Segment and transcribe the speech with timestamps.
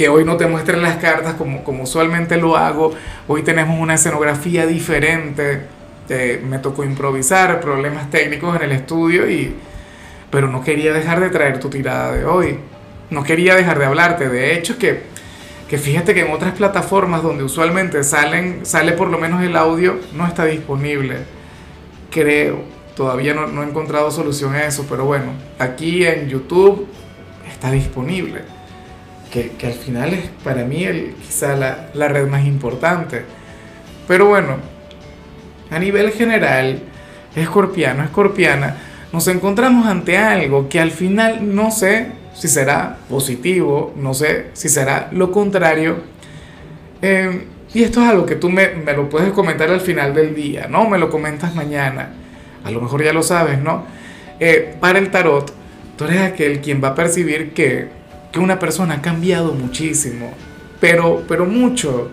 [0.00, 2.94] que hoy no te muestren las cartas como, como usualmente lo hago.
[3.28, 5.66] Hoy tenemos una escenografía diferente.
[6.42, 9.54] me tocó improvisar, problemas técnicos en el estudio, y,
[10.30, 12.58] pero no quería dejar de traer tu tirada de hoy.
[13.10, 14.30] No quería dejar de hablarte.
[14.30, 15.02] De hecho, que,
[15.68, 20.00] que fíjate que en otras plataformas donde usualmente salen, sale por lo menos el audio,
[20.14, 21.18] no está disponible.
[22.10, 22.62] Creo.
[22.96, 26.88] Todavía no, no he encontrado solución a eso, pero bueno, aquí en YouTube
[27.46, 28.59] está disponible
[29.30, 33.22] que, al final es para mí el, quizá la, la red más importante.
[34.08, 34.56] Pero bueno,
[35.70, 36.80] a nivel general,
[37.36, 38.76] escorpiano, escorpiana,
[39.12, 44.68] nos encontramos ante algo que al final no sé si será positivo, no sé si
[44.68, 45.98] será lo contrario.
[47.02, 50.34] Em, y esto es algo que tú me, me, lo puedes comentar al final del
[50.34, 50.88] día, ¿no?
[50.88, 52.10] Me lo comentas mañana.
[52.64, 53.84] A lo mejor ya lo sabes, ¿no?
[54.40, 55.52] Eh, para el tarot,
[55.96, 57.99] tú eres aquel quien va a percibir que
[58.32, 60.32] que una persona ha cambiado muchísimo,
[60.80, 62.10] pero, pero mucho.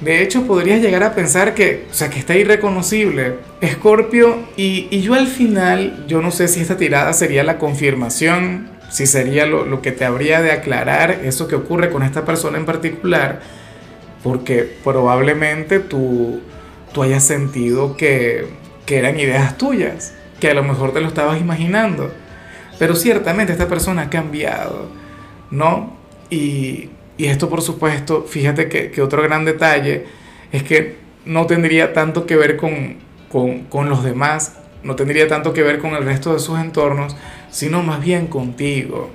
[0.00, 3.38] De hecho, podrías llegar a pensar que, o sea, que está irreconocible.
[3.60, 8.70] Escorpio, y, y, yo al final, yo no sé si esta tirada sería la confirmación,
[8.90, 12.58] si sería lo, lo, que te habría de aclarar eso que ocurre con esta persona
[12.58, 13.40] en particular,
[14.22, 16.40] porque probablemente tú,
[16.92, 18.46] tú hayas sentido que,
[18.86, 22.12] que eran ideas tuyas, que a lo mejor te lo estabas imaginando.
[22.78, 24.88] Pero ciertamente esta persona ha cambiado
[25.50, 25.96] ¿no?
[26.30, 30.06] Y, esto por supuesto, fíjate que, otro gran detalle
[30.52, 32.96] es que no tendría tanto que ver con,
[33.68, 37.16] con, los demás, no tendría tanto que ver con el resto de sus entornos,
[37.50, 39.10] sino más bien contigo.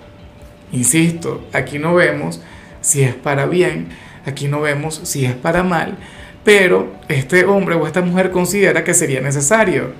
[0.73, 2.41] Insisto, aquí no vemos
[2.81, 3.87] si es para bien,
[4.25, 5.97] aquí no vemos si es para mal,
[6.43, 9.93] pero este hombre o esta mujer considera que sería necesario.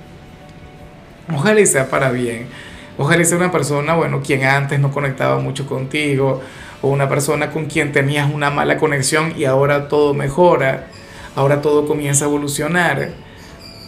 [1.32, 2.48] Ojalá y sea para bien.
[2.96, 6.40] Ojalá sea una persona, bueno, quien antes no conectaba mucho contigo,
[6.80, 10.86] o una persona con quien tenías una mala conexión y ahora todo mejora,
[11.34, 13.10] ahora todo comienza a evolucionar,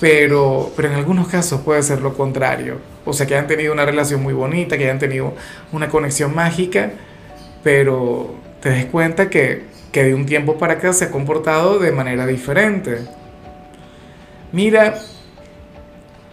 [0.01, 2.79] pero, pero en algunos casos puede ser lo contrario.
[3.05, 5.35] O sea, que hayan tenido una relación muy bonita, que hayan tenido
[5.73, 6.91] una conexión mágica,
[7.63, 11.93] pero te des cuenta que, que de un tiempo para acá se ha comportado de
[11.93, 13.03] manera diferente.
[14.53, 14.99] Mira,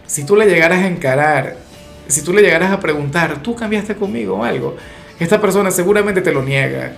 [0.06, 1.56] si tú le llegaras a encarar
[2.06, 4.76] si tú le llegaras a preguntar, ¿tú cambiaste conmigo o algo?
[5.18, 6.92] Esta persona seguramente te lo niega,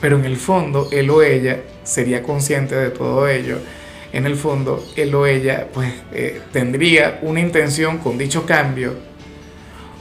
[0.00, 3.58] pero en el fondo él o ella sería consciente de todo ello.
[4.12, 8.94] En el fondo él o ella pues eh, tendría una intención con dicho cambio.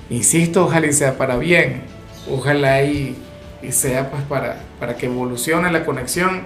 [0.09, 1.83] Insisto, ojalá y sea para bien,
[2.29, 3.15] ojalá y,
[3.61, 6.41] y sea pues para, para que evolucione la conexión.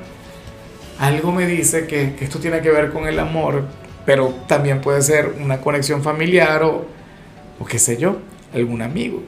[0.99, 3.63] Algo me dice que, que esto tiene que ver con el amor,
[4.05, 6.94] pero también puede ser una conexión familiar o
[7.59, 8.17] o qué sé yo,
[8.53, 9.23] algún amigo.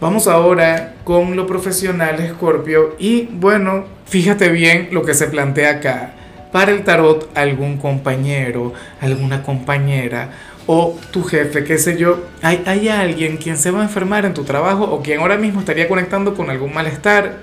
[0.00, 6.14] Vamos ahora con lo profesional, Escorpio, y bueno, fíjate bien lo que se plantea acá.
[6.52, 10.30] Para el tarot, algún compañero, alguna compañera
[10.66, 14.34] o tu jefe, qué sé yo, hay, hay alguien quien se va a enfermar en
[14.34, 17.38] tu trabajo o quien ahora mismo estaría conectando con algún malestar.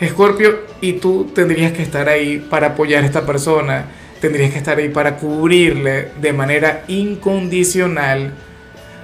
[0.00, 3.86] Escorpio, y tú tendrías que estar ahí para apoyar a esta persona,
[4.20, 8.32] tendrías que estar ahí para cubrirle de manera incondicional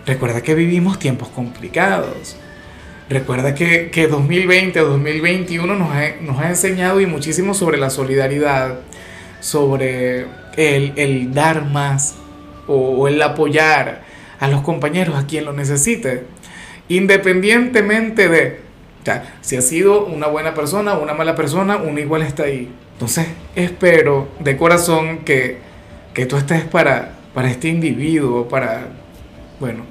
[0.07, 2.37] Recuerda que vivimos tiempos complicados.
[3.09, 7.91] Recuerda que, que 2020 o 2021 nos ha, nos ha enseñado y muchísimo sobre la
[7.91, 8.81] solidaridad,
[9.41, 10.27] sobre
[10.57, 12.17] el, el dar más
[12.67, 14.03] o, el apoyar
[14.41, 16.25] a los compañeros, a quien lo necesite,
[16.89, 18.65] independientemente de
[19.43, 22.71] si ha sido una buena persona o una mala persona, uno igual está ahí.
[22.95, 25.59] Entonces, espero de corazón que,
[26.15, 28.87] que tú estés para, para este individuo, para,
[29.61, 29.85] bueno,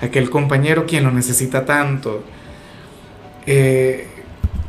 [0.00, 2.22] aquel compañero quien lo necesita tanto.
[3.46, 4.06] Eh,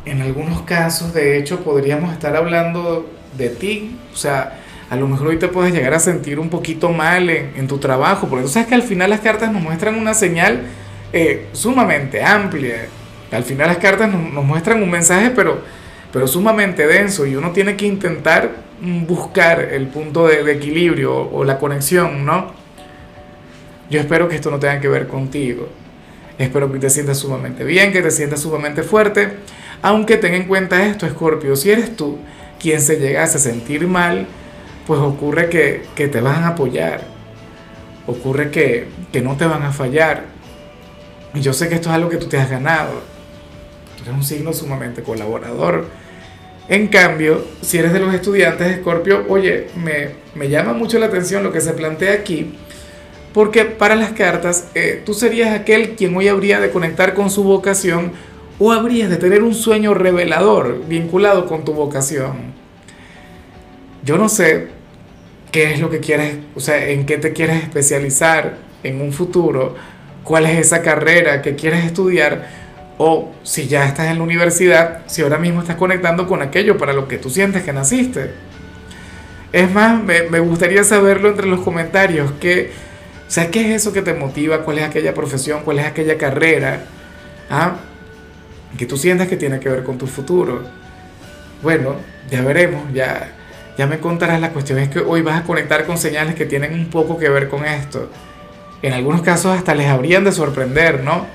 [0.06, 4.60] en algunos casos, de hecho, podríamos estar hablando de ti, o sea,
[4.90, 8.28] a lo mejor hoy te puedes llegar a sentir un poquito mal en, tu trabajo,
[8.28, 10.62] porque tú sabes que al final las cartas nos muestran una señal
[11.14, 12.88] eh, sumamente amplia.
[13.32, 15.62] Al final las cartas nos, muestran un mensaje, pero,
[16.12, 18.50] pero sumamente denso, y uno tiene que intentar
[19.08, 22.59] buscar el punto de, de equilibrio o la conexión, ¿no?
[23.90, 25.68] Yo espero que esto no tenga que ver contigo.
[26.38, 29.34] Espero que te sientas sumamente bien, que te sientas sumamente fuerte.
[29.82, 32.18] Aunque ten en cuenta esto, Scorpio, si eres tú
[32.60, 34.28] quien se llegase a sentir mal,
[34.86, 37.02] pues ocurre que, te van a apoyar,
[38.08, 40.24] ocurre que, que no te van a fallar.
[41.34, 43.02] Y yo sé que esto es algo que tú te has ganado.
[43.98, 45.88] Tú eres un signo sumamente colaborador.
[46.68, 51.08] En cambio, si eres de los estudiantes de Escorpio, oye, me, me, llama mucho la
[51.08, 52.54] atención lo que se plantea aquí,
[53.34, 57.44] porque para las cartas eh, tú serías aquel quien hoy habría de conectar con su
[57.44, 58.12] vocación
[58.58, 62.54] o habrías de tener un sueño revelador vinculado con tu vocación.
[64.04, 64.68] Yo no sé
[65.52, 69.76] qué es lo que quieres, o sea, en qué te quieres especializar en un futuro,
[70.24, 72.48] cuál es esa carrera que quieres estudiar,
[72.98, 76.94] o si ya estás en la universidad, si ahora mismo estás conectando con aquello para
[76.94, 78.32] lo que tú sientes que naciste.
[79.54, 82.72] Es más, me, me gustaría saberlo entre los comentarios, que,
[83.30, 84.64] o sea, ¿qué es eso que te motiva?
[84.64, 85.62] ¿Cuál es aquella profesión?
[85.64, 86.86] ¿Cuál es aquella carrera?
[87.48, 87.76] ¿Ah?
[88.76, 90.64] Que tú sientas que tiene que ver con tu futuro.
[91.62, 91.98] Bueno,
[92.32, 93.32] ya veremos, ya,
[93.78, 94.42] ya me contarás.
[94.42, 97.30] La cuestión es que hoy vas a conectar con señales que tienen un poco que
[97.30, 98.10] ver con esto.
[98.82, 101.28] En algunos casos hasta les habrían de sorprender, ¿no?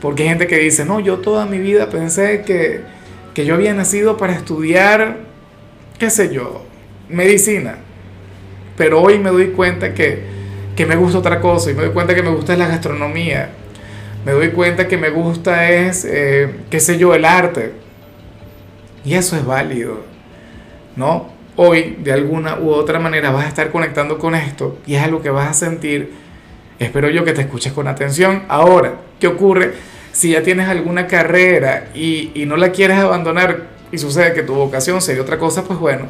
[0.00, 2.80] Porque hay gente que dice, no, yo toda mi vida pensé que,
[3.32, 5.18] que yo había nacido para estudiar,
[6.00, 6.64] qué sé yo,
[7.08, 7.76] medicina.
[8.76, 10.31] Pero hoy me doy cuenta que,
[10.76, 13.50] que me gusta otra cosa y me doy cuenta que me gusta la gastronomía.
[14.24, 17.72] Me doy cuenta que me gusta es, eh, qué sé yo, el arte.
[19.04, 20.00] Y eso es válido,
[20.94, 21.32] ¿no?
[21.56, 25.20] Hoy, de alguna u otra manera, vas a estar conectando con esto y es algo
[25.20, 26.12] que vas a sentir.
[26.78, 28.44] Espero yo que te escuches con atención.
[28.48, 29.74] Ahora, ¿qué ocurre
[30.12, 34.54] si ya tienes alguna carrera y, y no la quieres abandonar y sucede que tu
[34.54, 35.64] vocación sería otra cosa?
[35.64, 36.08] Pues bueno,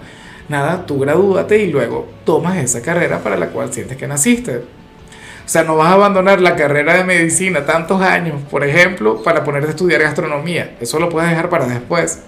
[0.52, 4.58] nada, tú gradúate y luego tomas esa carrera para la cual sientes que naciste.
[4.58, 9.42] O sea, no vas a abandonar la carrera de medicina tantos años, por ejemplo, para
[9.42, 10.76] ponerte a estudiar gastronomía.
[10.80, 12.20] Eso lo puedes dejar para después.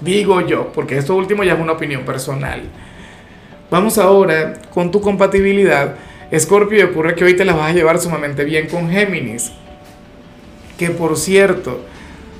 [0.00, 2.62] Digo yo, porque esto último ya es una opinión personal.
[3.70, 5.96] Vamos ahora con tu compatibilidad.
[6.36, 9.52] Scorpio, ocurre que hoy te la vas a llevar sumamente bien con Géminis.
[10.78, 11.84] Que por cierto,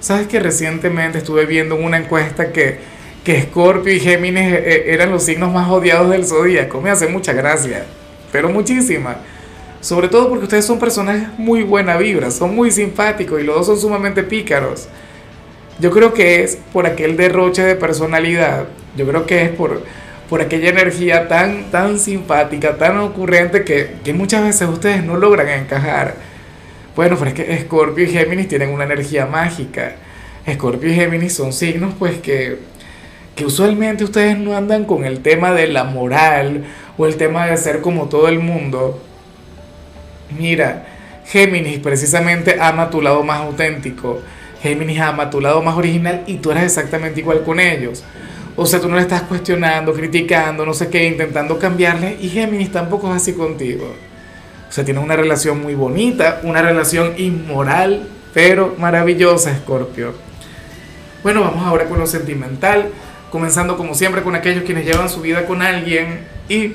[0.01, 2.79] sabes que recientemente estuve viendo una encuesta que,
[3.25, 6.81] que Scorpio y Géminis eh, eh, eran los signos más odiados del zodíaco.
[6.81, 7.85] Me hace mucha gracia,
[8.33, 9.19] pero muchísima.
[9.81, 13.67] Sobre todo porque ustedes son personajes muy buena vibra, son muy simpáticos y los dos
[13.67, 14.89] son sumamente pícaros.
[15.79, 19.83] Yo creo que es por aquel derroche de personalidad, yo creo que es por,
[20.29, 25.49] por aquella energía tan, tan simpática, tan ocurrente que, que muchas veces ustedes no logran
[25.49, 26.17] encajar.
[26.95, 29.95] Bueno, pero es que Scorpio y Géminis tienen una energía mágica.
[30.47, 32.59] Scorpio y Géminis son signos pues que,
[33.45, 36.65] usualmente ustedes no andan con el tema de la moral
[36.97, 39.01] o el tema de ser como todo el mundo
[40.39, 40.87] Mira,
[41.27, 44.21] Géminis precisamente ama tu lado más auténtico.
[44.63, 48.05] Géminis ama tu lado más original y tú eres exactamente igual con ellos.
[48.57, 52.71] O sea, tú no le estás cuestionando, criticando, no sé qué, intentando cambiarle y Géminis
[52.71, 53.95] tampoco es así contigo.
[54.69, 60.15] O sea, tienes una relación muy bonita, una relación inmoral, pero maravillosa, Escorpio.
[61.23, 62.91] Bueno, vamos ahora con lo sentimental,
[63.31, 66.75] comenzando como siempre con aquellos quienes llevan su vida con alguien y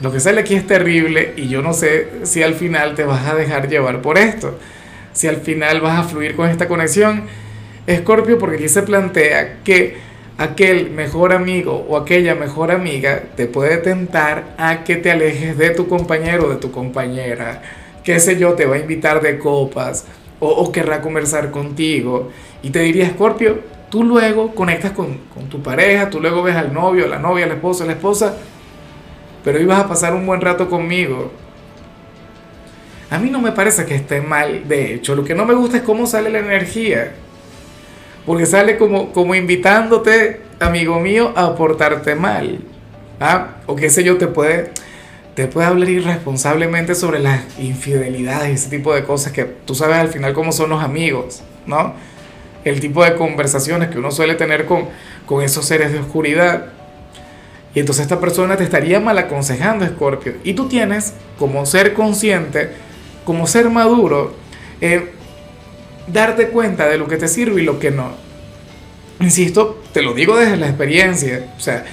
[0.00, 3.26] lo que sale aquí es terrible y yo no sé si al final te vas
[3.26, 4.58] a dejar llevar por esto.
[5.12, 7.24] Si al final vas a fluir con esta conexión.
[7.86, 9.98] Escorpio, porque aquí se plantea que
[10.38, 15.70] aquel mejor amigo o aquella mejor amiga te puede tentar a que te alejes de
[15.70, 17.60] tu compañero o de tu compañera.
[18.02, 20.06] Qué sé yo, te va a invitar de copas
[20.38, 22.30] o, o querrá conversar contigo.
[22.62, 23.60] Y te diría, Escorpio,
[23.90, 27.54] tú luego conectas con, con tu pareja, tú luego ves al novio, la novia, la
[27.54, 28.36] esposa, la esposa
[29.44, 31.32] pero ibas a pasar un buen rato conmigo.
[33.10, 35.78] A mí no me parece que esté mal, de hecho, lo que no me gusta
[35.78, 37.12] es cómo sale la energía.
[38.24, 42.60] Porque sale como, como invitándote, amigo mío, a portarte mal.
[43.18, 43.56] ¿Ah?
[43.66, 44.70] O qué sé yo, te puede,
[45.34, 49.96] te puede hablar irresponsablemente sobre las infidelidades y ese tipo de cosas que tú sabes
[49.96, 51.94] al final cómo son los amigos, ¿no?
[52.64, 54.88] El tipo de conversaciones que uno suele tener con,
[55.26, 56.66] con esos seres de oscuridad.
[57.74, 60.34] Y entonces esta persona te estaría mal aconsejando, Scorpio.
[60.44, 62.70] Y tú tienes, como ser consciente,
[63.24, 64.34] como ser maduro,
[64.80, 65.12] eh,
[66.06, 68.10] darte cuenta de lo que te sirve y lo que no.
[69.20, 71.52] Insisto, te lo digo desde la experiencia.
[71.56, 71.84] O sea,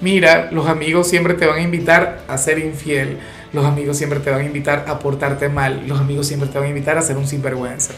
[0.00, 3.18] mira, los amigos siempre te van a invitar a ser infiel.
[3.52, 5.86] Los amigos siempre te van a invitar a portarte mal.
[5.86, 7.92] Los amigos siempre te van a invitar a ser un sinvergüenza.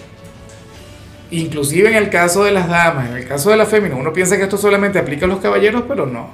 [1.31, 4.37] Inclusive en el caso de las damas, en el caso de la féminas, uno piensa
[4.37, 6.31] que esto solamente aplica a los caballeros, pero no.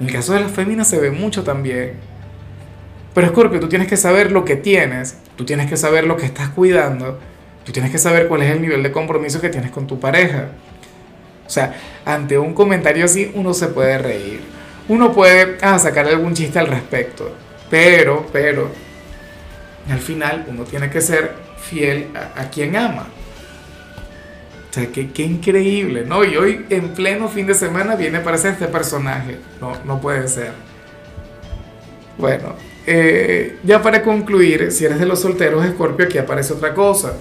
[0.00, 1.94] En el caso de las féminas se ve mucho también.
[3.14, 6.26] Pero Scorpio, tú tienes que saber lo que tienes, tú tienes que saber lo que
[6.26, 7.18] estás cuidando,
[7.64, 10.48] tú tienes que saber cuál es el nivel de compromiso que tienes con tu pareja.
[11.46, 14.40] O sea, ante un comentario así uno se puede reír.
[14.86, 17.34] Uno puede ah, sacar algún chiste al respecto.
[17.70, 18.70] Pero, pero,
[19.90, 23.06] al final uno tiene que ser fiel a, quien ama.
[24.70, 26.24] O sea, qué, qué, increíble, ¿no?
[26.24, 29.38] Y hoy en pleno fin de semana viene para ser este personaje.
[29.60, 30.52] No, no puede ser.
[32.18, 32.54] Bueno,
[32.86, 37.14] eh, ya para concluir, si eres de los solteros, Scorpio, aquí aparece otra cosa.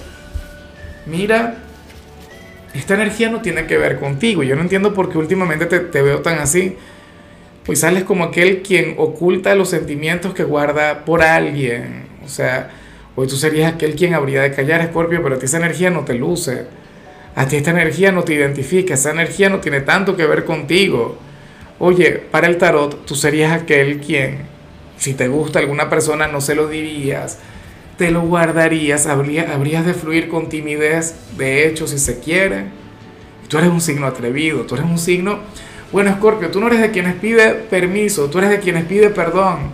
[1.05, 1.57] Mira,
[2.73, 4.43] esta energía no tiene que ver contigo.
[4.43, 6.75] Yo no entiendo por qué últimamente te, te veo tan así.
[7.65, 12.07] Pues sales como aquel quien oculta los sentimientos que guarda por alguien.
[12.25, 12.71] O sea,
[13.15, 16.05] hoy tú serías aquel quien habría de callar, Scorpio, pero a ti esa energía no
[16.05, 16.65] te luce.
[17.37, 21.17] A ti esta energía no te identifica, esa energía no tiene tanto que ver contigo.
[21.79, 24.57] Oye, para el tarot, tú serías aquel quien
[24.97, 27.37] si te gusta alguna persona, no se lo dirías,
[27.97, 32.65] te lo guardarías, habrías de fluir con timidez, de hecho, si se quiere.
[33.47, 35.39] Tú eres un signo atrevido, tú eres un signo...
[35.91, 39.69] Bueno, Scorpio, tú no eres de quienes pide permiso, tú eres de quienes pide perdón.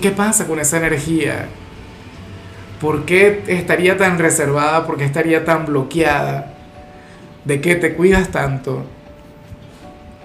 [0.00, 1.48] ¿Qué pasa con esa energía?
[2.80, 4.86] ¿Por qué estaría tan reservada?
[4.86, 6.57] ¿Por qué estaría tan bloqueada?
[7.48, 8.84] ¿De qué te cuidas tanto?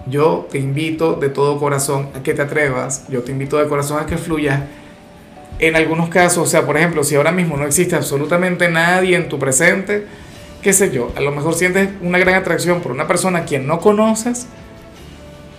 [0.06, 3.98] Yo te invito de todo corazón a que te atrevas, yo te invito de corazón
[3.98, 4.60] a que fluyas.
[5.58, 9.30] En algunos casos, o sea, por ejemplo, si ahora mismo no existe absolutamente nadie en
[9.30, 10.04] tu presente,
[10.60, 13.66] qué sé yo, a lo mejor sientes una gran atracción por una persona a quien
[13.66, 14.46] no conoces,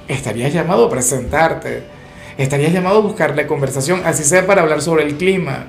[0.08, 1.82] estarías llamado a presentarte,
[2.38, 5.66] estarías llamado a buscarle conversación, así sea para hablar sobre el clima.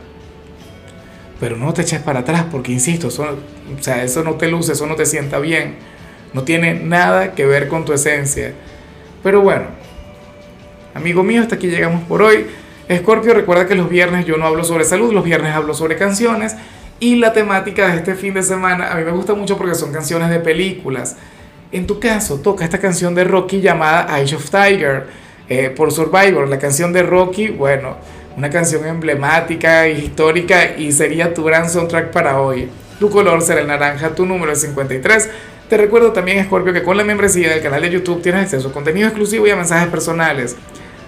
[1.40, 4.72] Pero no te eches para atrás porque, insisto, eso, o sea, eso no te luce,
[4.72, 5.76] eso no te sienta bien
[6.36, 8.52] no tiene nada que ver con tu esencia.
[9.22, 9.64] Pero bueno,
[10.92, 12.46] amigo mío, hasta aquí llegamos por hoy.
[12.88, 16.54] Escorpio, recuerda que los viernes yo no hablo sobre salud, los viernes hablo sobre canciones.
[17.00, 19.92] Y la temática de este fin de semana a mí me gusta mucho porque son
[19.92, 21.16] canciones de películas.
[21.72, 25.06] En tu caso, toca esta canción de Rocky llamada Eye of Tiger
[25.48, 26.46] eh, por Survivor.
[26.48, 27.96] La canción de Rocky, bueno,
[28.36, 32.68] una canción emblemática, histórica y sería tu gran soundtrack para hoy.
[33.00, 35.28] Tu color será el naranja, tu número es 53.
[35.68, 38.72] Te recuerdo también, Scorpio, que con la membresía del canal de YouTube tienes acceso a
[38.72, 40.56] contenido exclusivo y a mensajes personales.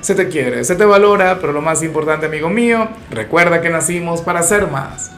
[0.01, 4.21] Se te quiere, se te valora, pero lo más importante, amigo mío, recuerda que nacimos
[4.21, 5.13] para ser más.